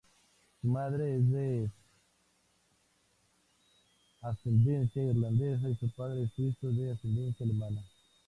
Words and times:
Su 0.59 0.67
madre 0.67 1.15
es 1.17 1.29
de 1.29 1.69
ascendencia 4.23 5.03
irlandesa 5.03 5.69
y 5.69 5.75
su 5.75 5.91
padre 5.91 6.27
suizo 6.35 6.71
de 6.71 6.93
ascendencia 6.93 7.43
alemana. 7.43 7.83